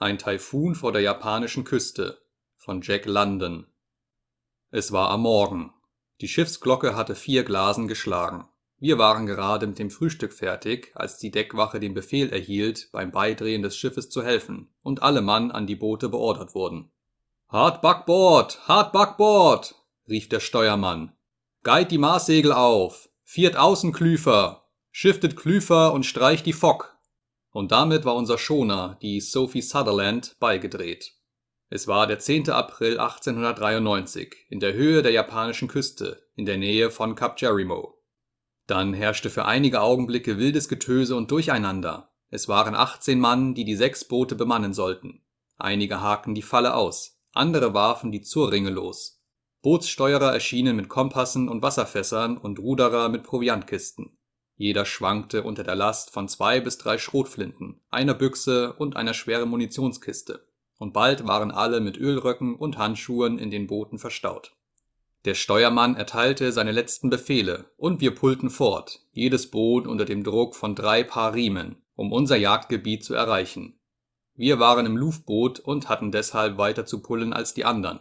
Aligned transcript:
Ein 0.00 0.16
Taifun 0.16 0.76
vor 0.76 0.92
der 0.92 1.02
japanischen 1.02 1.64
Küste 1.64 2.22
von 2.54 2.82
Jack 2.82 3.04
London 3.06 3.66
Es 4.70 4.92
war 4.92 5.10
am 5.10 5.22
Morgen. 5.22 5.72
Die 6.20 6.28
Schiffsglocke 6.28 6.94
hatte 6.94 7.16
vier 7.16 7.42
Glasen 7.42 7.88
geschlagen. 7.88 8.46
Wir 8.78 8.98
waren 8.98 9.26
gerade 9.26 9.66
mit 9.66 9.80
dem 9.80 9.90
Frühstück 9.90 10.32
fertig, 10.32 10.92
als 10.94 11.18
die 11.18 11.32
Deckwache 11.32 11.80
den 11.80 11.94
Befehl 11.94 12.30
erhielt, 12.30 12.90
beim 12.92 13.10
Beidrehen 13.10 13.62
des 13.62 13.76
Schiffes 13.76 14.08
zu 14.08 14.22
helfen, 14.22 14.72
und 14.82 15.02
alle 15.02 15.20
Mann 15.20 15.50
an 15.50 15.66
die 15.66 15.74
Boote 15.74 16.08
beordert 16.08 16.54
wurden. 16.54 16.92
Hart 17.48 17.82
Backbord, 17.82 18.68
hart 18.68 18.92
Backbord, 18.92 19.74
rief 20.08 20.28
der 20.28 20.38
Steuermann. 20.38 21.12
Geit 21.64 21.90
die 21.90 21.98
Maßsegel 21.98 22.52
auf, 22.52 23.08
viert 23.24 23.56
Außenklüfer, 23.56 24.64
shiftet 24.92 25.34
Klüfer 25.36 25.92
und 25.92 26.06
streicht 26.06 26.46
die 26.46 26.52
Fock. 26.52 26.97
Und 27.58 27.72
damit 27.72 28.04
war 28.04 28.14
unser 28.14 28.38
Schoner, 28.38 28.96
die 29.02 29.20
Sophie 29.20 29.62
Sutherland, 29.62 30.36
beigedreht. 30.38 31.14
Es 31.70 31.88
war 31.88 32.06
der 32.06 32.20
10. 32.20 32.50
April 32.50 33.00
1893 33.00 34.46
in 34.48 34.60
der 34.60 34.74
Höhe 34.74 35.02
der 35.02 35.10
japanischen 35.10 35.66
Küste, 35.66 36.22
in 36.36 36.46
der 36.46 36.56
Nähe 36.56 36.92
von 36.92 37.16
Kap 37.16 37.40
Jerimo. 37.40 38.00
Dann 38.68 38.94
herrschte 38.94 39.28
für 39.28 39.44
einige 39.44 39.80
Augenblicke 39.80 40.38
wildes 40.38 40.68
Getöse 40.68 41.16
und 41.16 41.32
Durcheinander. 41.32 42.12
Es 42.30 42.46
waren 42.46 42.76
18 42.76 43.18
Mann, 43.18 43.54
die 43.54 43.64
die 43.64 43.74
sechs 43.74 44.04
Boote 44.04 44.36
bemannen 44.36 44.72
sollten. 44.72 45.24
Einige 45.56 46.00
hakten 46.00 46.36
die 46.36 46.42
Falle 46.42 46.74
aus, 46.74 47.18
andere 47.32 47.74
warfen 47.74 48.12
die 48.12 48.22
Zurringe 48.22 48.70
los. 48.70 49.20
Bootssteuerer 49.62 50.32
erschienen 50.32 50.76
mit 50.76 50.88
Kompassen 50.88 51.48
und 51.48 51.60
Wasserfässern 51.60 52.38
und 52.38 52.60
Ruderer 52.60 53.08
mit 53.08 53.24
Proviantkisten. 53.24 54.16
Jeder 54.58 54.84
schwankte 54.84 55.44
unter 55.44 55.62
der 55.62 55.76
Last 55.76 56.10
von 56.10 56.26
zwei 56.26 56.60
bis 56.60 56.78
drei 56.78 56.98
Schrotflinten, 56.98 57.80
einer 57.90 58.14
Büchse 58.14 58.72
und 58.72 58.96
einer 58.96 59.14
schweren 59.14 59.48
Munitionskiste. 59.48 60.44
Und 60.78 60.92
bald 60.92 61.28
waren 61.28 61.52
alle 61.52 61.80
mit 61.80 61.96
Ölröcken 61.96 62.56
und 62.56 62.76
Handschuhen 62.76 63.38
in 63.38 63.52
den 63.52 63.68
Booten 63.68 64.00
verstaut. 64.00 64.56
Der 65.24 65.34
Steuermann 65.34 65.94
erteilte 65.94 66.50
seine 66.50 66.72
letzten 66.72 67.08
Befehle, 67.08 67.66
und 67.76 68.00
wir 68.00 68.12
pullten 68.16 68.50
fort, 68.50 69.00
jedes 69.12 69.48
Boot 69.48 69.86
unter 69.86 70.04
dem 70.04 70.24
Druck 70.24 70.56
von 70.56 70.74
drei 70.74 71.04
Paar 71.04 71.34
Riemen, 71.34 71.76
um 71.94 72.10
unser 72.10 72.36
Jagdgebiet 72.36 73.04
zu 73.04 73.14
erreichen. 73.14 73.78
Wir 74.34 74.58
waren 74.58 74.86
im 74.86 74.96
Luftboot 74.96 75.60
und 75.60 75.88
hatten 75.88 76.10
deshalb 76.10 76.58
weiter 76.58 76.84
zu 76.84 77.00
pullen 77.00 77.32
als 77.32 77.54
die 77.54 77.64
anderen. 77.64 78.00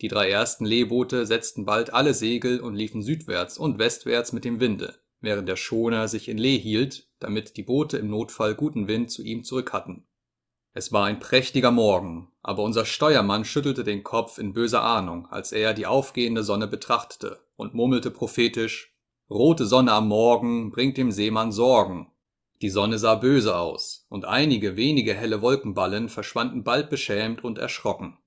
Die 0.00 0.08
drei 0.08 0.30
ersten 0.30 0.66
Lehboote 0.66 1.26
setzten 1.26 1.64
bald 1.64 1.92
alle 1.92 2.14
Segel 2.14 2.60
und 2.60 2.76
liefen 2.76 3.02
südwärts 3.02 3.58
und 3.58 3.80
westwärts 3.80 4.32
mit 4.32 4.44
dem 4.44 4.60
Winde, 4.60 4.94
während 5.20 5.48
der 5.48 5.56
Schoner 5.56 6.08
sich 6.08 6.28
in 6.28 6.38
Lee 6.38 6.58
hielt, 6.58 7.08
damit 7.18 7.56
die 7.56 7.62
Boote 7.62 7.98
im 7.98 8.10
Notfall 8.10 8.54
guten 8.54 8.88
Wind 8.88 9.10
zu 9.10 9.22
ihm 9.22 9.44
zurück 9.44 9.72
hatten 9.72 10.06
es 10.78 10.92
war 10.92 11.06
ein 11.06 11.20
prächtiger 11.20 11.70
Morgen, 11.70 12.28
aber 12.42 12.62
unser 12.62 12.84
Steuermann 12.84 13.46
schüttelte 13.46 13.82
den 13.82 14.02
Kopf 14.02 14.36
in 14.36 14.52
böser 14.52 14.82
Ahnung, 14.82 15.26
als 15.30 15.52
er 15.52 15.72
die 15.72 15.86
aufgehende 15.86 16.42
Sonne 16.42 16.66
betrachtete 16.66 17.40
und 17.56 17.72
murmelte 17.72 18.10
prophetisch 18.10 18.94
Rote 19.30 19.64
Sonne 19.64 19.92
am 19.92 20.08
Morgen 20.08 20.70
bringt 20.70 20.98
dem 20.98 21.12
Seemann 21.12 21.50
Sorgen. 21.50 22.12
Die 22.60 22.68
Sonne 22.68 22.98
sah 22.98 23.14
böse 23.14 23.56
aus, 23.56 24.04
und 24.10 24.26
einige 24.26 24.76
wenige 24.76 25.14
helle 25.14 25.40
Wolkenballen 25.40 26.10
verschwanden 26.10 26.62
bald 26.62 26.90
beschämt 26.90 27.42
und 27.42 27.56
erschrocken. 27.56 28.18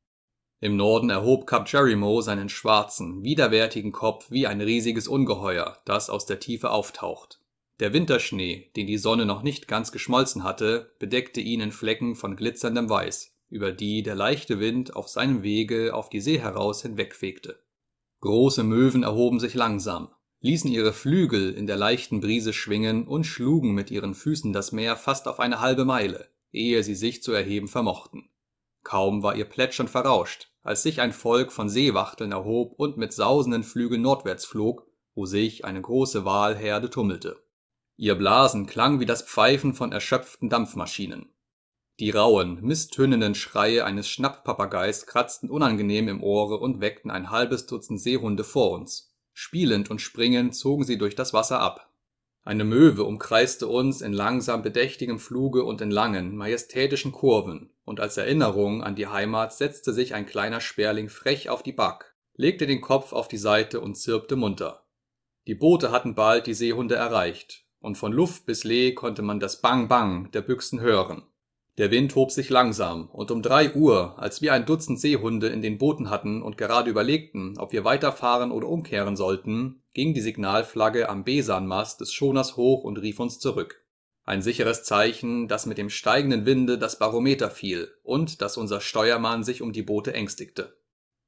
Im 0.61 0.75
Norden 0.75 1.09
erhob 1.09 1.47
Kap 1.47 1.71
Jerimo 1.71 2.19
seinen 2.19 2.49
schwarzen, 2.49 3.23
widerwärtigen 3.23 3.93
Kopf 3.93 4.29
wie 4.29 4.45
ein 4.45 4.59
riesiges 4.59 5.07
Ungeheuer, 5.07 5.77
das 5.85 6.09
aus 6.09 6.25
der 6.25 6.41
Tiefe 6.41 6.71
auftaucht. 6.71 7.39
Der 7.79 7.93
Winterschnee, 7.93 8.69
den 8.75 8.85
die 8.85 8.97
Sonne 8.97 9.25
noch 9.25 9.41
nicht 9.41 9.69
ganz 9.69 9.93
geschmolzen 9.93 10.43
hatte, 10.43 10.91
bedeckte 10.99 11.39
ihn 11.39 11.61
in 11.61 11.71
Flecken 11.71 12.13
von 12.15 12.35
glitzerndem 12.35 12.89
Weiß, 12.89 13.33
über 13.49 13.71
die 13.71 14.03
der 14.03 14.15
leichte 14.15 14.59
Wind 14.59 14.97
auf 14.97 15.07
seinem 15.07 15.43
Wege 15.43 15.93
auf 15.93 16.09
die 16.09 16.19
See 16.19 16.39
heraus 16.39 16.81
hinwegfegte. 16.81 17.63
Große 18.19 18.65
Möwen 18.65 19.03
erhoben 19.03 19.39
sich 19.39 19.53
langsam, 19.53 20.09
ließen 20.41 20.69
ihre 20.69 20.91
Flügel 20.91 21.53
in 21.53 21.67
der 21.67 21.77
leichten 21.77 22.19
Brise 22.19 22.51
schwingen 22.51 23.07
und 23.07 23.23
schlugen 23.23 23.73
mit 23.73 23.91
ihren 23.91 24.13
Füßen 24.13 24.51
das 24.51 24.73
Meer 24.73 24.97
fast 24.97 25.29
auf 25.29 25.39
eine 25.39 25.61
halbe 25.61 25.85
Meile, 25.85 26.27
ehe 26.51 26.83
sie 26.83 26.95
sich 26.95 27.23
zu 27.23 27.31
erheben 27.31 27.69
vermochten. 27.69 28.29
Kaum 28.83 29.23
war 29.23 29.35
ihr 29.35 29.45
Plätschern 29.45 29.87
verrauscht, 29.87 30.48
als 30.63 30.83
sich 30.83 31.01
ein 31.01 31.13
Volk 31.13 31.51
von 31.51 31.69
Seewachteln 31.69 32.31
erhob 32.31 32.73
und 32.77 32.97
mit 32.97 33.13
sausenden 33.13 33.63
Flügeln 33.63 34.01
nordwärts 34.01 34.45
flog, 34.45 34.87
wo 35.15 35.25
sich 35.25 35.65
eine 35.65 35.81
große 35.81 36.25
Walherde 36.25 36.89
tummelte. 36.89 37.41
Ihr 37.97 38.15
Blasen 38.15 38.65
klang 38.65 38.99
wie 38.99 39.05
das 39.05 39.23
Pfeifen 39.23 39.73
von 39.73 39.91
erschöpften 39.91 40.49
Dampfmaschinen. 40.49 41.33
Die 41.99 42.11
rauen, 42.11 42.61
misstönenden 42.61 43.35
Schreie 43.35 43.83
eines 43.83 44.07
Schnapppapageis 44.07 45.05
kratzten 45.05 45.49
unangenehm 45.49 46.07
im 46.07 46.23
Ohre 46.23 46.57
und 46.57 46.79
weckten 46.79 47.11
ein 47.11 47.29
halbes 47.29 47.65
Dutzend 47.65 47.99
Seehunde 47.99 48.45
vor 48.45 48.71
uns. 48.71 49.13
Spielend 49.33 49.91
und 49.91 49.99
springend 49.99 50.55
zogen 50.55 50.85
sie 50.85 50.97
durch 50.97 51.15
das 51.15 51.33
Wasser 51.33 51.59
ab. 51.59 51.88
Eine 52.43 52.63
Möwe 52.63 53.03
umkreiste 53.03 53.67
uns 53.67 54.01
in 54.01 54.13
langsam 54.13 54.61
bedächtigem 54.61 55.19
Fluge 55.19 55.63
und 55.63 55.81
in 55.81 55.91
langen, 55.91 56.35
majestätischen 56.35 57.11
Kurven, 57.11 57.71
und 57.83 57.99
als 57.99 58.17
Erinnerung 58.17 58.83
an 58.83 58.95
die 58.95 59.07
Heimat 59.07 59.53
setzte 59.53 59.93
sich 59.93 60.13
ein 60.13 60.25
kleiner 60.25 60.61
Sperling 60.61 61.09
frech 61.09 61.49
auf 61.49 61.63
die 61.63 61.73
Back, 61.73 62.15
legte 62.35 62.65
den 62.65 62.81
Kopf 62.81 63.13
auf 63.13 63.27
die 63.27 63.37
Seite 63.37 63.81
und 63.81 63.95
zirpte 63.95 64.35
munter. 64.35 64.85
Die 65.47 65.55
Boote 65.55 65.91
hatten 65.91 66.15
bald 66.15 66.47
die 66.47 66.53
Seehunde 66.53 66.95
erreicht, 66.95 67.65
und 67.79 67.97
von 67.97 68.13
Luft 68.13 68.45
bis 68.45 68.63
Lee 68.63 68.93
konnte 68.93 69.21
man 69.21 69.39
das 69.39 69.61
Bang 69.61 69.87
Bang 69.87 70.31
der 70.31 70.41
Büchsen 70.41 70.79
hören. 70.79 71.23
Der 71.79 71.91
Wind 71.91 72.13
hob 72.15 72.29
sich 72.29 72.49
langsam, 72.49 73.09
und 73.09 73.31
um 73.31 73.41
drei 73.41 73.73
Uhr, 73.73 74.19
als 74.19 74.41
wir 74.41 74.51
ein 74.51 74.65
Dutzend 74.65 74.99
Seehunde 74.99 75.47
in 75.47 75.61
den 75.61 75.77
Booten 75.77 76.09
hatten 76.09 76.41
und 76.41 76.57
gerade 76.57 76.89
überlegten, 76.89 77.57
ob 77.57 77.71
wir 77.71 77.85
weiterfahren 77.85 78.51
oder 78.51 78.67
umkehren 78.67 79.15
sollten, 79.15 79.81
ging 79.93 80.13
die 80.13 80.19
Signalflagge 80.19 81.07
am 81.07 81.23
Besanmast 81.23 82.01
des 82.01 82.11
Schoners 82.11 82.57
hoch 82.57 82.83
und 82.83 82.97
rief 82.97 83.21
uns 83.21 83.39
zurück. 83.39 83.81
Ein 84.25 84.41
sicheres 84.41 84.83
Zeichen, 84.83 85.47
dass 85.47 85.65
mit 85.65 85.77
dem 85.77 85.89
steigenden 85.89 86.45
Winde 86.45 86.77
das 86.77 86.99
Barometer 86.99 87.49
fiel 87.49 87.87
und 88.03 88.41
dass 88.41 88.57
unser 88.57 88.81
Steuermann 88.81 89.45
sich 89.45 89.61
um 89.61 89.71
die 89.71 89.81
Boote 89.81 90.13
ängstigte. 90.13 90.75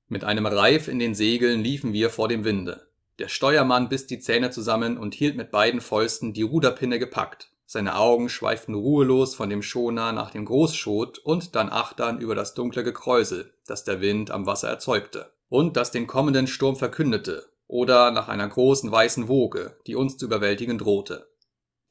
Mit 0.10 0.26
einem 0.26 0.46
Reif 0.46 0.90
in 0.90 1.00
den 1.00 1.16
Segeln 1.16 1.64
liefen 1.64 1.94
wir 1.94 2.10
vor 2.10 2.28
dem 2.28 2.44
Winde. 2.44 2.90
Der 3.20 3.30
Steuermann 3.30 3.88
biss 3.88 4.06
die 4.06 4.20
Zähne 4.20 4.50
zusammen 4.50 4.98
und 4.98 5.14
hielt 5.14 5.38
mit 5.38 5.50
beiden 5.50 5.80
Fäusten 5.80 6.34
die 6.34 6.42
Ruderpinne 6.42 7.00
gepackt. 7.00 7.51
Seine 7.74 7.96
Augen 7.96 8.28
schweiften 8.28 8.74
ruhelos 8.74 9.34
von 9.34 9.50
dem 9.50 9.62
Schoner 9.62 10.12
nach 10.12 10.32
dem 10.32 10.44
Großschot 10.44 11.20
und 11.20 11.56
dann 11.56 11.70
achtern 11.70 12.20
über 12.20 12.36
das 12.36 12.54
dunkle 12.54 12.84
Gekräusel, 12.84 13.54
das 13.66 13.86
der 13.86 14.02
Wind 14.02 14.30
am 14.30 14.46
Wasser 14.46 14.68
erzeugte 14.68 15.32
und 15.48 15.78
das 15.78 15.90
den 15.90 16.06
kommenden 16.06 16.48
Sturm 16.48 16.76
verkündete, 16.76 17.46
oder 17.68 18.12
nach 18.12 18.28
einer 18.28 18.46
großen 18.46 18.92
weißen 18.92 19.30
Woge, 19.30 19.78
die 19.88 19.96
uns 19.96 20.18
zu 20.18 20.26
überwältigen 20.26 20.80
drohte. 20.80 21.32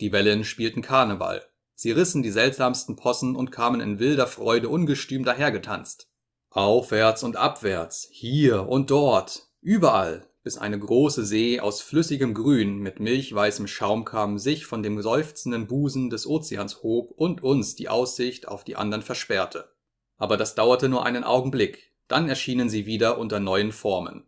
Die 0.03 0.13
Wellen 0.13 0.45
spielten 0.45 0.83
Karneval. 0.83 1.43
Sie 1.75 1.93
rissen 1.93 2.23
die 2.23 2.31
seltsamsten 2.31 2.97
Possen 2.97 3.35
und 3.35 3.51
kamen 3.51 3.81
in 3.81 3.99
wilder 3.99 4.27
Freude 4.27 4.69
ungestüm 4.69 5.25
dahergetanzt. 5.25 6.11
Aufwärts 6.51 7.23
und 7.23 7.37
abwärts, 7.37 8.07
hier 8.13 8.69
und 8.69 8.91
dort, 8.91 9.49
überall, 9.63 10.30
bis 10.43 10.57
eine 10.57 10.79
große 10.79 11.25
See 11.25 11.61
aus 11.61 11.83
flüssigem 11.83 12.35
Grün 12.35 12.79
mit 12.79 12.99
milchweißem 12.99 13.67
Schaumkamm 13.67 14.39
sich 14.39 14.67
von 14.67 14.83
dem 14.83 15.01
seufzenden 15.03 15.67
Busen 15.67 16.11
des 16.11 16.27
Ozeans 16.27 16.83
hob 16.83 17.13
und 17.13 17.43
uns 17.43 17.75
die 17.75 17.89
Aussicht 17.89 18.49
auf 18.49 18.65
die 18.65 18.77
anderen 18.77 19.03
versperrte. 19.03 19.71
Aber 20.17 20.37
das 20.37 20.55
dauerte 20.55 20.89
nur 20.89 21.05
einen 21.05 21.25
Augenblick, 21.25 21.93
dann 22.09 22.29
erschienen 22.29 22.69
sie 22.69 22.87
wieder 22.87 23.19
unter 23.19 23.41
neuen 23.41 23.73
Formen. 23.73 24.27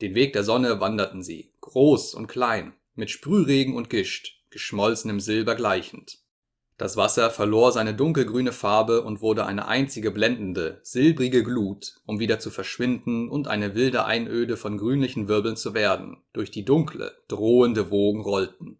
Den 0.00 0.14
Weg 0.14 0.32
der 0.32 0.44
Sonne 0.44 0.80
wanderten 0.80 1.22
sie, 1.22 1.52
groß 1.60 2.14
und 2.14 2.28
klein, 2.28 2.74
mit 2.94 3.10
Sprühregen 3.10 3.74
und 3.74 3.90
Gischt, 3.90 4.44
geschmolzenem 4.50 5.20
Silber 5.20 5.56
gleichend. 5.56 6.18
Das 6.78 6.96
Wasser 6.96 7.30
verlor 7.30 7.72
seine 7.72 7.92
dunkelgrüne 7.92 8.52
Farbe 8.52 9.02
und 9.02 9.20
wurde 9.20 9.44
eine 9.44 9.66
einzige 9.66 10.12
blendende, 10.12 10.78
silbrige 10.84 11.42
Glut, 11.42 11.96
um 12.06 12.20
wieder 12.20 12.38
zu 12.38 12.50
verschwinden 12.50 13.28
und 13.28 13.48
eine 13.48 13.74
wilde 13.74 14.04
Einöde 14.04 14.56
von 14.56 14.78
grünlichen 14.78 15.26
Wirbeln 15.26 15.56
zu 15.56 15.74
werden, 15.74 16.22
durch 16.32 16.52
die 16.52 16.64
dunkle, 16.64 17.16
drohende 17.26 17.90
Wogen 17.90 18.20
rollten. 18.20 18.78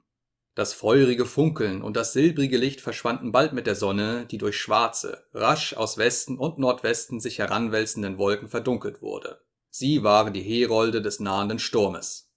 Das 0.55 0.75
feurige 0.75 1.27
Funkeln 1.27 1.83
und 1.83 1.97
das 1.97 2.13
silbrige 2.13 2.57
Licht 2.57 2.81
verschwanden 2.81 3.33
bald 3.33 3.53
mit 3.53 3.67
der 3.67 3.75
Sonne, 3.75 4.27
die 4.31 4.39
durch 4.39 4.57
schwarze, 4.57 5.25
rasch 5.35 5.75
aus 5.75 5.99
Westen 5.99 6.39
und 6.39 6.61
Nordwesten 6.61 7.19
sich 7.19 7.41
heranwälzenden 7.41 8.17
Wolken 8.17 8.49
verdunkelt 8.49 9.03
wurde. 9.03 9.41
Sie 9.71 10.05
waren 10.05 10.33
die 10.33 10.43
Herolde 10.43 11.03
des 11.03 11.19
nahenden 11.19 11.59
Sturmes. 11.59 12.31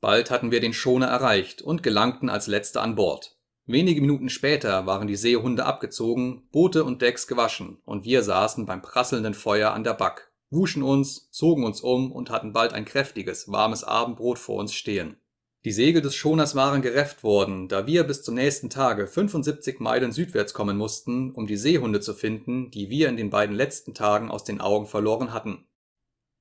Bald 0.00 0.30
hatten 0.30 0.52
wir 0.52 0.60
den 0.60 0.72
Schoner 0.72 1.08
erreicht 1.08 1.62
und 1.62 1.82
gelangten 1.82 2.30
als 2.30 2.46
letzte 2.46 2.80
an 2.80 2.94
Bord. 2.94 3.39
Wenige 3.72 4.00
Minuten 4.00 4.30
später 4.30 4.84
waren 4.86 5.06
die 5.06 5.14
Seehunde 5.14 5.64
abgezogen, 5.64 6.42
Boote 6.50 6.82
und 6.82 7.02
Decks 7.02 7.28
gewaschen, 7.28 7.78
und 7.84 8.04
wir 8.04 8.24
saßen 8.24 8.66
beim 8.66 8.82
prasselnden 8.82 9.32
Feuer 9.32 9.70
an 9.70 9.84
der 9.84 9.94
Back, 9.94 10.32
wuschen 10.50 10.82
uns, 10.82 11.30
zogen 11.30 11.62
uns 11.62 11.80
um 11.80 12.10
und 12.10 12.30
hatten 12.30 12.52
bald 12.52 12.72
ein 12.72 12.84
kräftiges, 12.84 13.46
warmes 13.46 13.84
Abendbrot 13.84 14.40
vor 14.40 14.56
uns 14.56 14.74
stehen. 14.74 15.20
Die 15.64 15.70
Segel 15.70 16.02
des 16.02 16.16
Schoners 16.16 16.56
waren 16.56 16.82
gerefft 16.82 17.22
worden, 17.22 17.68
da 17.68 17.86
wir 17.86 18.02
bis 18.02 18.24
zum 18.24 18.34
nächsten 18.34 18.70
Tage 18.70 19.06
75 19.06 19.78
Meilen 19.78 20.10
südwärts 20.10 20.52
kommen 20.52 20.76
mussten, 20.76 21.30
um 21.30 21.46
die 21.46 21.56
Seehunde 21.56 22.00
zu 22.00 22.14
finden, 22.14 22.72
die 22.72 22.90
wir 22.90 23.08
in 23.08 23.16
den 23.16 23.30
beiden 23.30 23.54
letzten 23.54 23.94
Tagen 23.94 24.32
aus 24.32 24.42
den 24.42 24.60
Augen 24.60 24.86
verloren 24.86 25.32
hatten. 25.32 25.68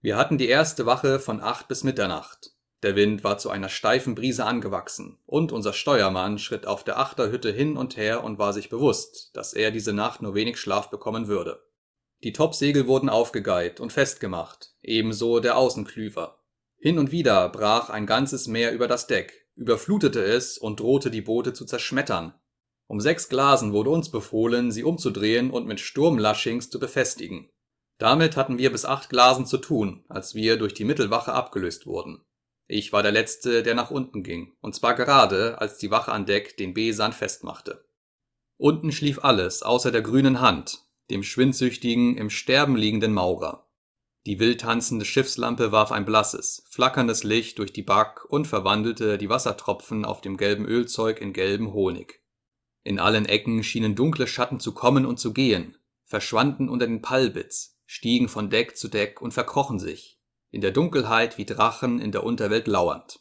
Wir 0.01 0.17
hatten 0.17 0.39
die 0.39 0.47
erste 0.47 0.87
Wache 0.87 1.19
von 1.19 1.41
acht 1.41 1.67
bis 1.67 1.83
Mitternacht. 1.83 2.55
Der 2.81 2.95
Wind 2.95 3.25
war 3.25 3.37
zu 3.37 3.49
einer 3.49 3.67
steifen 3.67 4.15
Brise 4.15 4.45
angewachsen, 4.45 5.19
und 5.25 5.51
unser 5.51 5.73
Steuermann 5.73 6.39
schritt 6.39 6.65
auf 6.65 6.85
der 6.85 6.97
Achterhütte 6.97 7.51
hin 7.51 7.75
und 7.75 7.97
her 7.97 8.23
und 8.23 8.39
war 8.39 8.53
sich 8.53 8.69
bewusst, 8.69 9.31
dass 9.35 9.53
er 9.53 9.71
diese 9.71 9.91
Nacht 9.91 10.21
nur 10.21 10.33
wenig 10.33 10.57
Schlaf 10.57 10.89
bekommen 10.89 11.27
würde. 11.27 11.61
Die 12.23 12.33
Topsegel 12.33 12.87
wurden 12.87 13.09
aufgegeilt 13.09 13.79
und 13.79 13.91
festgemacht, 13.91 14.73
ebenso 14.81 15.39
der 15.39 15.57
Außenklüver. 15.57 16.39
Hin 16.77 16.99
und 16.99 17.11
wieder 17.11 17.49
brach 17.49 17.89
ein 17.89 18.05
ganzes 18.05 18.47
Meer 18.47 18.71
über 18.71 18.87
das 18.87 19.07
Deck, 19.07 19.47
überflutete 19.55 20.23
es 20.23 20.57
und 20.57 20.79
drohte 20.79 21.11
die 21.11 21.21
Boote 21.21 21.53
zu 21.53 21.65
zerschmettern. 21.65 22.33
Um 22.87 23.01
sechs 23.01 23.27
Glasen 23.27 23.73
wurde 23.73 23.89
uns 23.89 24.09
befohlen, 24.09 24.71
sie 24.71 24.83
umzudrehen 24.83 25.51
und 25.51 25.67
mit 25.67 25.81
Sturmlaschings 25.81 26.69
zu 26.69 26.79
befestigen. 26.79 27.49
Damit 27.97 28.37
hatten 28.37 28.57
wir 28.57 28.71
bis 28.71 28.85
acht 28.85 29.09
Glasen 29.09 29.45
zu 29.45 29.57
tun, 29.57 30.05
als 30.07 30.33
wir 30.33 30.57
durch 30.57 30.73
die 30.73 30.85
Mittelwache 30.85 31.33
abgelöst 31.33 31.85
wurden. 31.85 32.23
Ich 32.71 32.93
war 32.93 33.01
der 33.01 33.11
Letzte, 33.11 33.63
der 33.63 33.73
nach 33.73 33.89
unten 33.89 34.21
ging, 34.21 34.53
und 34.61 34.75
zwar 34.75 34.93
gerade, 34.93 35.59
als 35.59 35.79
die 35.79 35.89
Wache 35.89 36.11
an 36.11 36.27
Deck 36.27 36.55
den 36.55 36.75
B-Sand 36.75 37.15
festmachte. 37.15 37.83
Unten 38.57 38.91
schlief 38.91 39.23
alles, 39.23 39.63
außer 39.63 39.91
der 39.91 40.03
grünen 40.03 40.39
Hand, 40.39 40.83
dem 41.09 41.23
schwindsüchtigen, 41.23 42.15
im 42.15 42.29
Sterben 42.29 42.75
liegenden 42.75 43.11
Maurer. 43.11 43.67
Die 44.27 44.39
wild 44.39 44.61
tanzende 44.61 45.03
Schiffslampe 45.03 45.71
warf 45.71 45.91
ein 45.91 46.05
blasses, 46.05 46.63
flackerndes 46.69 47.23
Licht 47.23 47.57
durch 47.57 47.73
die 47.73 47.81
Back 47.81 48.25
und 48.25 48.45
verwandelte 48.45 49.17
die 49.17 49.29
Wassertropfen 49.29 50.05
auf 50.05 50.21
dem 50.21 50.37
gelben 50.37 50.67
Ölzeug 50.67 51.21
in 51.21 51.33
gelben 51.33 51.73
Honig. 51.73 52.21
In 52.83 52.99
allen 52.99 53.25
Ecken 53.25 53.63
schienen 53.63 53.95
dunkle 53.95 54.27
Schatten 54.27 54.59
zu 54.59 54.75
kommen 54.75 55.07
und 55.07 55.19
zu 55.19 55.33
gehen, 55.33 55.75
verschwanden 56.05 56.69
unter 56.69 56.85
den 56.85 57.01
Pallbits, 57.01 57.79
stiegen 57.87 58.29
von 58.29 58.51
Deck 58.51 58.77
zu 58.77 58.89
Deck 58.89 59.23
und 59.23 59.31
verkrochen 59.31 59.79
sich, 59.79 60.18
in 60.51 60.61
der 60.61 60.71
Dunkelheit 60.71 61.37
wie 61.37 61.45
Drachen 61.45 61.99
in 61.99 62.11
der 62.11 62.23
Unterwelt 62.23 62.67
lauernd. 62.67 63.19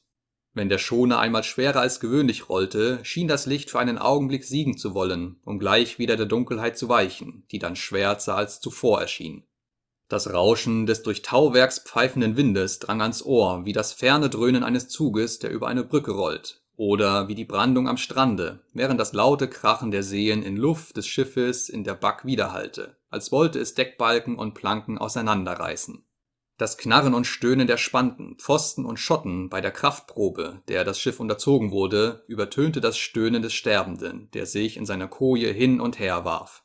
Wenn 0.54 0.68
der 0.68 0.78
Schoner 0.78 1.18
einmal 1.18 1.44
schwerer 1.44 1.80
als 1.80 2.00
gewöhnlich 2.00 2.48
rollte, 2.48 3.00
schien 3.04 3.28
das 3.28 3.46
Licht 3.46 3.70
für 3.70 3.78
einen 3.78 3.98
Augenblick 3.98 4.44
siegen 4.44 4.76
zu 4.76 4.94
wollen, 4.94 5.40
um 5.44 5.58
gleich 5.58 5.98
wieder 5.98 6.16
der 6.16 6.26
Dunkelheit 6.26 6.76
zu 6.76 6.88
weichen, 6.88 7.44
die 7.52 7.58
dann 7.58 7.76
schwärzer 7.76 8.34
als 8.34 8.60
zuvor 8.60 9.00
erschien. 9.00 9.44
Das 10.08 10.32
Rauschen 10.32 10.86
des 10.86 11.02
durch 11.02 11.20
Tauwerks 11.20 11.80
pfeifenden 11.80 12.36
Windes 12.36 12.78
drang 12.78 13.02
ans 13.02 13.22
Ohr 13.22 13.66
wie 13.66 13.74
das 13.74 13.92
ferne 13.92 14.30
Dröhnen 14.30 14.64
eines 14.64 14.88
Zuges, 14.88 15.38
der 15.38 15.50
über 15.50 15.68
eine 15.68 15.84
Brücke 15.84 16.12
rollt, 16.12 16.62
oder 16.76 17.28
wie 17.28 17.34
die 17.34 17.44
Brandung 17.44 17.86
am 17.88 17.98
Strande, 17.98 18.64
während 18.72 18.98
das 18.98 19.12
laute 19.12 19.48
Krachen 19.48 19.90
der 19.90 20.02
Seen 20.02 20.42
in 20.42 20.56
Luft 20.56 20.96
des 20.96 21.06
Schiffes 21.06 21.68
in 21.68 21.84
der 21.84 21.94
Back 21.94 22.24
widerhallte, 22.24 22.96
als 23.10 23.30
wollte 23.30 23.60
es 23.60 23.74
Deckbalken 23.74 24.36
und 24.36 24.54
Planken 24.54 24.96
auseinanderreißen. 24.96 26.07
Das 26.58 26.76
Knarren 26.76 27.14
und 27.14 27.24
Stöhnen 27.24 27.68
der 27.68 27.76
Spanten, 27.76 28.34
Pfosten 28.36 28.84
und 28.84 28.98
Schotten 28.98 29.48
bei 29.48 29.60
der 29.60 29.70
Kraftprobe, 29.70 30.60
der 30.66 30.82
das 30.82 30.98
Schiff 30.98 31.20
unterzogen 31.20 31.70
wurde, 31.70 32.24
übertönte 32.26 32.80
das 32.80 32.98
Stöhnen 32.98 33.42
des 33.42 33.52
Sterbenden, 33.54 34.28
der 34.32 34.44
sich 34.44 34.76
in 34.76 34.84
seiner 34.84 35.06
Koje 35.06 35.52
hin 35.52 35.80
und 35.80 36.00
her 36.00 36.24
warf. 36.24 36.64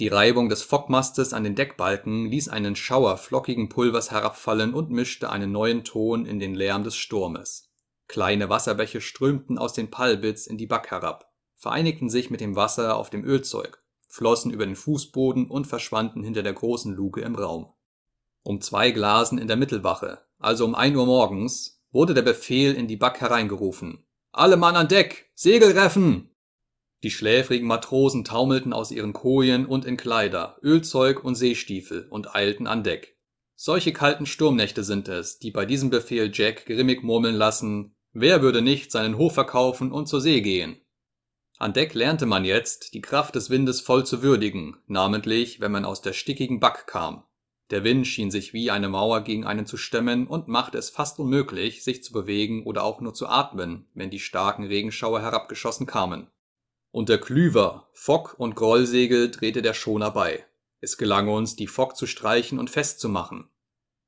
Die 0.00 0.08
Reibung 0.08 0.48
des 0.48 0.64
Fockmastes 0.64 1.32
an 1.32 1.44
den 1.44 1.54
Deckbalken 1.54 2.26
ließ 2.26 2.48
einen 2.48 2.74
Schauer 2.74 3.18
flockigen 3.18 3.68
Pulvers 3.68 4.10
herabfallen 4.10 4.74
und 4.74 4.90
mischte 4.90 5.30
einen 5.30 5.52
neuen 5.52 5.84
Ton 5.84 6.26
in 6.26 6.40
den 6.40 6.56
Lärm 6.56 6.82
des 6.82 6.96
Sturmes. 6.96 7.70
Kleine 8.08 8.48
Wasserbäche 8.48 9.00
strömten 9.00 9.58
aus 9.58 9.74
den 9.74 9.92
Pallbits 9.92 10.48
in 10.48 10.58
die 10.58 10.66
Back 10.66 10.90
herab, 10.90 11.32
vereinigten 11.54 12.10
sich 12.10 12.30
mit 12.30 12.40
dem 12.40 12.56
Wasser 12.56 12.96
auf 12.96 13.10
dem 13.10 13.24
Ölzeug, 13.24 13.80
flossen 14.08 14.50
über 14.50 14.66
den 14.66 14.74
Fußboden 14.74 15.48
und 15.48 15.68
verschwanden 15.68 16.24
hinter 16.24 16.42
der 16.42 16.54
großen 16.54 16.92
Luke 16.96 17.20
im 17.20 17.36
Raum. 17.36 17.72
Um 18.42 18.60
zwei 18.60 18.90
Glasen 18.90 19.38
in 19.38 19.48
der 19.48 19.56
Mittelwache, 19.56 20.18
also 20.38 20.64
um 20.64 20.74
ein 20.74 20.96
Uhr 20.96 21.06
morgens, 21.06 21.82
wurde 21.92 22.14
der 22.14 22.22
Befehl 22.22 22.74
in 22.74 22.88
die 22.88 22.96
Back 22.96 23.20
hereingerufen. 23.20 24.04
Alle 24.32 24.56
Mann 24.56 24.76
an 24.76 24.88
Deck! 24.88 25.30
Segel 25.34 25.72
reffen! 25.72 26.30
Die 27.02 27.10
schläfrigen 27.10 27.66
Matrosen 27.66 28.24
taumelten 28.24 28.72
aus 28.72 28.90
ihren 28.90 29.12
Kojen 29.12 29.66
und 29.66 29.84
in 29.84 29.96
Kleider, 29.96 30.58
Ölzeug 30.62 31.24
und 31.24 31.34
Seestiefel 31.34 32.06
und 32.10 32.34
eilten 32.34 32.66
an 32.66 32.84
Deck. 32.84 33.16
Solche 33.56 33.92
kalten 33.92 34.26
Sturmnächte 34.26 34.84
sind 34.84 35.08
es, 35.08 35.38
die 35.38 35.50
bei 35.50 35.66
diesem 35.66 35.90
Befehl 35.90 36.30
Jack 36.32 36.66
grimmig 36.66 37.02
murmeln 37.02 37.34
lassen, 37.34 37.94
wer 38.12 38.42
würde 38.42 38.62
nicht 38.62 38.90
seinen 38.92 39.18
Hof 39.18 39.34
verkaufen 39.34 39.92
und 39.92 40.08
zur 40.08 40.20
See 40.20 40.40
gehen? 40.40 40.80
An 41.58 41.74
Deck 41.74 41.92
lernte 41.92 42.24
man 42.24 42.46
jetzt, 42.46 42.94
die 42.94 43.02
Kraft 43.02 43.34
des 43.34 43.50
Windes 43.50 43.82
voll 43.82 44.06
zu 44.06 44.22
würdigen, 44.22 44.78
namentlich, 44.86 45.60
wenn 45.60 45.72
man 45.72 45.84
aus 45.84 46.00
der 46.00 46.14
stickigen 46.14 46.58
Back 46.58 46.86
kam. 46.86 47.24
Der 47.70 47.84
Wind 47.84 48.06
schien 48.06 48.32
sich 48.32 48.52
wie 48.52 48.70
eine 48.70 48.88
Mauer 48.88 49.20
gegen 49.20 49.44
einen 49.44 49.64
zu 49.64 49.76
stemmen 49.76 50.26
und 50.26 50.48
machte 50.48 50.76
es 50.76 50.90
fast 50.90 51.20
unmöglich, 51.20 51.84
sich 51.84 52.02
zu 52.02 52.12
bewegen 52.12 52.64
oder 52.64 52.82
auch 52.82 53.00
nur 53.00 53.14
zu 53.14 53.28
atmen, 53.28 53.86
wenn 53.94 54.10
die 54.10 54.18
starken 54.18 54.64
Regenschauer 54.64 55.20
herabgeschossen 55.20 55.86
kamen. 55.86 56.26
Unter 56.90 57.18
Klüver, 57.18 57.88
Fock 57.92 58.34
und 58.38 58.56
Grollsegel 58.56 59.30
drehte 59.30 59.62
der 59.62 59.74
Schoner 59.74 60.10
bei. 60.10 60.44
Es 60.80 60.98
gelang 60.98 61.28
uns, 61.28 61.54
die 61.54 61.68
Fock 61.68 61.96
zu 61.96 62.06
streichen 62.06 62.58
und 62.58 62.70
festzumachen. 62.70 63.48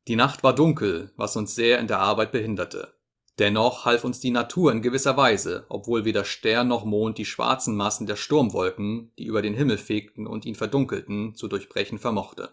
Die 0.09 0.17
Nacht 0.17 0.43
war 0.43 0.55
dunkel, 0.55 1.13
was 1.17 1.37
uns 1.37 1.55
sehr 1.55 1.79
in 1.79 1.87
der 1.87 2.01
Arbeit 2.01 2.33
behinderte. 2.33 2.95
Dennoch 3.39 3.85
half 3.85 4.05
uns 4.05 4.19
die 4.19 4.33
Natur 4.33 4.73
in 4.73 4.83
gewisser 4.83 5.17
Weise, 5.17 5.67
obwohl 5.69 6.05
weder 6.05 6.25
Stern 6.25 6.67
noch 6.69 6.85
Mond 6.85 7.19
die 7.19 7.25
schwarzen 7.25 7.77
Massen 7.77 8.09
der 8.09 8.17
Sturmwolken, 8.17 9.13
die 9.19 9.25
über 9.25 9.41
den 9.41 9.55
Himmel 9.55 9.79
fegten 9.79 10.27
und 10.27 10.45
ihn 10.45 10.57
verdunkelten, 10.57 11.37
zu 11.37 11.47
durchbrechen 11.47 11.99
vermochte. 11.99 12.53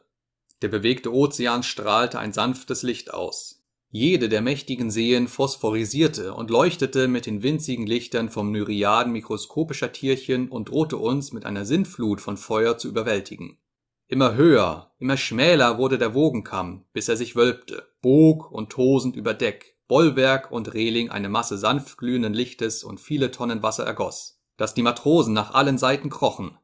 Der 0.61 0.67
bewegte 0.67 1.13
Ozean 1.13 1.63
strahlte 1.63 2.19
ein 2.19 2.33
sanftes 2.33 2.83
Licht 2.83 3.13
aus, 3.13 3.59
jede 3.91 4.29
der 4.29 4.41
mächtigen 4.41 4.91
Seen 4.91 5.27
phosphorisierte 5.27 6.35
und 6.35 6.51
leuchtete 6.51 7.07
mit 7.07 7.25
den 7.25 7.41
winzigen 7.41 7.87
Lichtern 7.87 8.29
von 8.29 8.51
Myriaden 8.51 9.11
mikroskopischer 9.11 9.91
Tierchen 9.91 10.47
und 10.49 10.69
drohte 10.69 10.97
uns 10.97 11.31
mit 11.31 11.43
einer 11.43 11.65
Sintflut 11.65 12.21
von 12.21 12.37
Feuer 12.37 12.77
zu 12.77 12.87
überwältigen. 12.87 13.57
Immer 14.05 14.35
höher, 14.35 14.91
immer 14.99 15.17
schmäler 15.17 15.79
wurde 15.79 15.97
der 15.97 16.13
Wogenkamm, 16.13 16.85
bis 16.93 17.09
er 17.09 17.17
sich 17.17 17.35
wölbte, 17.35 17.87
bog 18.01 18.51
und 18.51 18.69
tosend 18.69 19.15
über 19.15 19.33
Deck, 19.33 19.77
Bollwerk 19.87 20.51
und 20.51 20.75
Reling 20.75 21.09
eine 21.09 21.29
Masse 21.29 21.57
sanft 21.57 21.97
glühenden 21.97 22.35
Lichtes 22.35 22.83
und 22.83 22.99
viele 22.99 23.31
Tonnen 23.31 23.63
Wasser 23.63 23.85
ergoss, 23.85 24.39
dass 24.55 24.75
die 24.75 24.83
Matrosen 24.83 25.33
nach 25.33 25.55
allen 25.55 25.79
Seiten 25.79 26.11
krochen. 26.11 26.57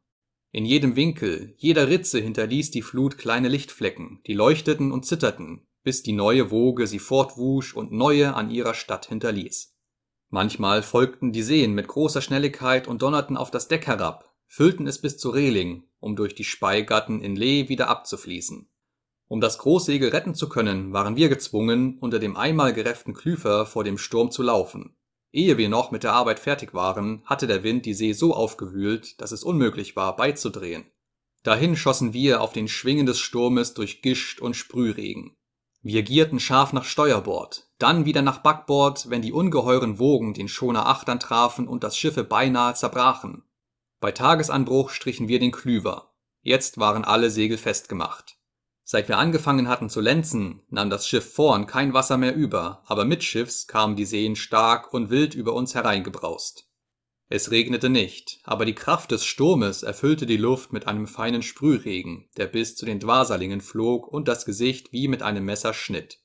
In 0.55 0.65
jedem 0.65 0.95
Winkel, 0.95 1.53
jeder 1.57 1.89
Ritze 1.89 2.17
hinterließ 2.17 2.71
die 2.71 2.81
Flut 2.81 3.17
kleine 3.17 3.49
Lichtflecken, 3.49 4.21
die 4.25 4.33
leuchteten 4.33 4.93
und 4.93 5.05
zitterten, 5.05 5.67
bis 5.83 6.01
die 6.01 6.13
neue 6.13 6.49
Woge 6.49 6.87
sie 6.87 6.99
fortwusch 6.99 7.75
und 7.75 7.91
neue 7.91 8.35
an 8.35 8.49
ihrer 8.49 8.73
Stadt 8.73 9.07
hinterließ. 9.07 9.75
Manchmal 10.29 10.81
folgten 10.81 11.33
die 11.33 11.41
Seen 11.41 11.73
mit 11.73 11.89
großer 11.89 12.21
Schnelligkeit 12.21 12.87
und 12.87 13.01
donnerten 13.01 13.35
auf 13.35 13.51
das 13.51 13.67
Deck 13.67 13.85
herab, 13.85 14.33
füllten 14.47 14.87
es 14.87 15.01
bis 15.01 15.17
zu 15.17 15.29
Reling, 15.29 15.89
um 15.99 16.15
durch 16.15 16.35
die 16.35 16.45
Speigatten 16.45 17.19
in 17.19 17.35
Lee 17.35 17.67
wieder 17.67 17.89
abzufließen. 17.89 18.69
Um 19.27 19.41
das 19.41 19.57
Großsegel 19.57 20.07
retten 20.11 20.35
zu 20.35 20.47
können, 20.47 20.93
waren 20.93 21.17
wir 21.17 21.27
gezwungen, 21.27 21.97
unter 21.99 22.19
dem 22.19 22.37
einmal 22.37 22.71
gerefften 22.71 23.13
Klüfer 23.13 23.65
vor 23.65 23.83
dem 23.83 23.97
Sturm 23.97 24.31
zu 24.31 24.41
laufen. 24.41 24.94
Ehe 25.35 25.57
wir 25.57 25.67
noch 25.67 25.91
mit 25.91 26.03
der 26.03 26.13
Arbeit 26.13 26.39
fertig 26.39 26.73
waren, 26.73 27.21
hatte 27.25 27.45
der 27.45 27.61
Wind 27.61 27.85
die 27.85 27.93
See 27.93 28.13
so 28.13 28.33
aufgewühlt, 28.33 29.19
dass 29.19 29.33
es 29.33 29.43
unmöglich 29.43 29.97
war, 29.97 30.15
beizudrehen. 30.15 30.85
Dahin 31.43 31.75
schossen 31.75 32.13
wir 32.13 32.39
auf 32.39 32.53
den 32.53 32.69
Schwingen 32.69 33.05
des 33.05 33.19
Sturmes 33.19 33.73
durch 33.73 34.01
Gischt 34.01 34.39
und 34.39 34.55
Sprühregen. 34.55 35.35
Wir 35.81 36.03
gierten 36.03 36.39
scharf 36.39 36.71
nach 36.71 36.85
Steuerbord, 36.85 37.67
dann 37.79 38.05
wieder 38.05 38.21
nach 38.21 38.37
Backbord, 38.37 39.09
wenn 39.09 39.21
die 39.21 39.33
ungeheuren 39.33 39.99
Wogen 39.99 40.33
den 40.33 40.47
Schoner 40.47 40.85
Achtern 40.87 41.19
trafen 41.19 41.67
und 41.67 41.83
das 41.83 41.97
Schiffe 41.97 42.23
beinahe 42.23 42.73
zerbrachen. 42.73 43.43
Bei 43.99 44.13
Tagesanbruch 44.13 44.89
strichen 44.89 45.27
wir 45.27 45.39
den 45.39 45.51
Klüver. 45.51 46.13
Jetzt 46.43 46.77
waren 46.77 47.03
alle 47.03 47.29
Segel 47.29 47.57
festgemacht. 47.57 48.34
Seit 48.87 49.09
wir 49.09 49.17
angefangen 49.17 49.67
hatten 49.67 49.89
zu 49.89 49.99
lenzen, 49.99 50.61
nahm 50.69 50.91
das 50.91 51.07
Schiff 51.07 51.33
vorn 51.33 51.65
kein 51.65 51.95
Wasser 51.95 52.17
mehr 52.17 52.35
über, 52.35 52.83
aber 52.85 53.03
mitschiffs 53.03 53.65
kamen 53.65 53.95
die 53.95 54.05
Seen 54.05 54.35
stark 54.35 54.93
und 54.93 55.09
wild 55.09 55.33
über 55.33 55.53
uns 55.53 55.73
hereingebraust. 55.73 56.69
Es 57.27 57.49
regnete 57.49 57.89
nicht, 57.89 58.41
aber 58.43 58.63
die 58.63 58.75
Kraft 58.75 59.09
des 59.09 59.25
Sturmes 59.25 59.81
erfüllte 59.81 60.27
die 60.27 60.37
Luft 60.37 60.71
mit 60.71 60.85
einem 60.85 61.07
feinen 61.07 61.41
Sprühregen, 61.41 62.29
der 62.37 62.45
bis 62.45 62.75
zu 62.75 62.85
den 62.85 62.99
Dwasalingen 62.99 63.61
flog 63.61 64.07
und 64.07 64.27
das 64.27 64.45
Gesicht 64.45 64.93
wie 64.93 65.07
mit 65.07 65.23
einem 65.23 65.45
Messer 65.45 65.73
schnitt. 65.73 66.19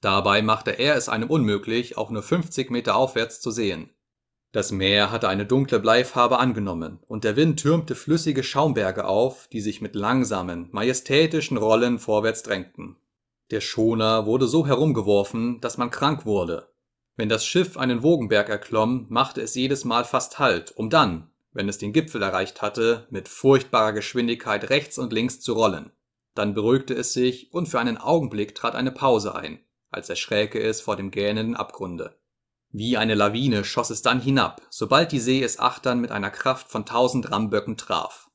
Dabei 0.00 0.40
machte 0.40 0.70
er 0.70 0.96
es 0.96 1.10
einem 1.10 1.28
unmöglich, 1.28 1.98
auch 1.98 2.08
nur 2.08 2.22
50 2.22 2.70
Meter 2.70 2.96
aufwärts 2.96 3.42
zu 3.42 3.50
sehen. 3.50 3.90
Das 4.56 4.72
Meer 4.72 5.10
hatte 5.10 5.28
eine 5.28 5.44
dunkle 5.44 5.80
Bleifarbe 5.80 6.38
angenommen, 6.38 6.98
und 7.08 7.24
der 7.24 7.36
Wind 7.36 7.60
türmte 7.60 7.94
flüssige 7.94 8.42
Schaumberge 8.42 9.04
auf, 9.04 9.48
die 9.48 9.60
sich 9.60 9.82
mit 9.82 9.94
langsamen, 9.94 10.70
majestätischen 10.72 11.58
Rollen 11.58 11.98
vorwärts 11.98 12.42
drängten. 12.42 12.96
Der 13.50 13.60
Schoner 13.60 14.24
wurde 14.24 14.46
so 14.46 14.66
herumgeworfen, 14.66 15.60
dass 15.60 15.76
man 15.76 15.90
krank 15.90 16.24
wurde, 16.24 16.70
Wenn 17.16 17.28
das 17.28 17.44
Schiff 17.44 17.76
einen 17.76 18.02
Wogenberg 18.02 18.48
erklomm, 18.48 19.04
machte 19.10 19.42
es 19.42 19.54
jedes 19.54 19.84
Mal 19.84 20.06
fast 20.06 20.38
Halt, 20.38 20.72
um 20.74 20.88
dann, 20.88 21.28
wenn 21.52 21.68
es 21.68 21.76
den 21.76 21.92
Gipfel 21.92 22.22
erreicht 22.22 22.62
hatte, 22.62 23.06
mit 23.10 23.28
furchtbarer 23.28 23.92
Geschwindigkeit 23.92 24.70
rechts 24.70 24.96
und 24.96 25.12
links 25.12 25.38
zu 25.38 25.52
rollen. 25.52 25.92
Dann 26.34 26.54
beruhigte 26.54 26.94
es 26.94 27.12
sich 27.12 27.52
und 27.52 27.68
für 27.68 27.78
einen 27.78 27.98
Augenblick 27.98 28.54
trat 28.54 28.74
eine 28.74 28.90
Pause 28.90 29.34
ein, 29.34 29.60
als 29.90 30.08
erschräke 30.08 30.58
es 30.58 30.80
vor 30.80 30.96
dem 30.96 31.10
gähnenden 31.10 31.56
Abgrunde. 31.56 32.16
Wie 32.78 32.98
eine 32.98 33.14
Lawine 33.14 33.64
schoss 33.64 33.88
es 33.88 34.02
dann 34.02 34.20
hinab, 34.20 34.60
sobald 34.68 35.10
die 35.10 35.18
See 35.18 35.42
es 35.42 35.58
Achtern 35.58 35.98
mit 35.98 36.10
einer 36.10 36.28
Kraft 36.28 36.70
von 36.70 36.84
tausend 36.84 37.30
Rammböcken 37.30 37.78
traf. 37.78 38.28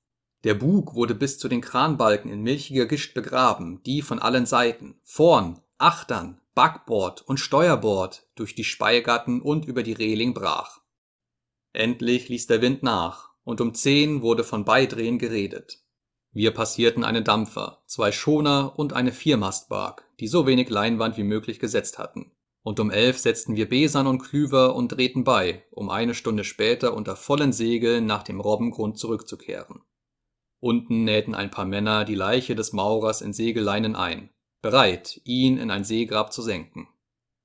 Der 0.43 0.55
Bug 0.55 0.95
wurde 0.95 1.13
bis 1.13 1.37
zu 1.37 1.47
den 1.47 1.61
Kranbalken 1.61 2.31
in 2.31 2.41
milchiger 2.41 2.87
Gischt 2.87 3.13
begraben, 3.13 3.83
die 3.83 4.01
von 4.01 4.17
allen 4.17 4.47
Seiten, 4.47 4.99
vorn, 5.03 5.61
Achtern, 5.77 6.41
Backbord 6.55 7.21
und 7.21 7.37
Steuerbord 7.37 8.25
durch 8.33 8.55
die 8.55 8.63
Speigatten 8.63 9.43
und 9.43 9.65
über 9.65 9.83
die 9.83 9.93
Reling 9.93 10.33
brach. 10.33 10.79
Endlich 11.71 12.27
ließ 12.27 12.47
der 12.47 12.63
Wind 12.63 12.81
nach, 12.81 13.29
und 13.43 13.61
um 13.61 13.75
zehn 13.75 14.23
wurde 14.23 14.43
von 14.43 14.65
Beidrehen 14.65 15.19
geredet. 15.19 15.83
Wir 16.31 16.49
passierten 16.49 17.03
einen 17.03 17.23
Dampfer, 17.23 17.83
zwei 17.85 18.11
Schoner 18.11 18.73
und 18.75 18.93
eine 18.93 19.11
Viermastbark, 19.11 20.03
die 20.19 20.27
so 20.27 20.47
wenig 20.47 20.71
Leinwand 20.71 21.15
wie 21.17 21.23
möglich 21.25 21.59
gesetzt 21.59 21.99
hatten. 21.99 22.31
Und 22.63 22.79
um 22.79 22.91
elf 22.91 23.17
setzten 23.17 23.55
wir 23.55 23.67
Besan 23.67 24.07
und 24.07 24.19
Klüver 24.19 24.75
und 24.75 24.89
drehten 24.89 25.23
bei, 25.23 25.63
um 25.71 25.89
eine 25.89 26.13
Stunde 26.13 26.43
später 26.43 26.93
unter 26.93 27.15
vollen 27.15 27.53
Segeln 27.53 28.05
nach 28.05 28.23
dem 28.23 28.39
Robbengrund 28.39 28.99
zurückzukehren. 28.99 29.81
Unten 30.59 31.03
nähten 31.03 31.33
ein 31.33 31.49
paar 31.49 31.65
Männer 31.65 32.05
die 32.05 32.15
Leiche 32.15 32.53
des 32.53 32.71
Maurers 32.71 33.21
in 33.21 33.33
Segelleinen 33.33 33.95
ein, 33.95 34.29
bereit, 34.61 35.19
ihn 35.23 35.57
in 35.57 35.71
ein 35.71 35.83
Seegrab 35.83 36.31
zu 36.31 36.43
senken. 36.43 36.87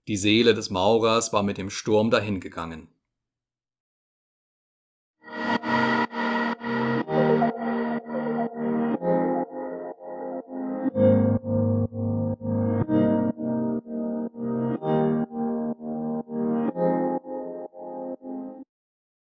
Die 0.06 0.18
Seele 0.18 0.52
des 0.52 0.68
Maurers 0.70 1.32
war 1.32 1.42
mit 1.42 1.56
dem 1.56 1.70
Sturm 1.70 2.10
dahingegangen 2.10 2.88